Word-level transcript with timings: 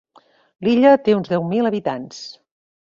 L'illa 0.67 0.95
té 1.09 1.15
uns 1.19 1.31
deu 1.35 1.47
mil 1.53 1.73
habitants. 1.73 2.27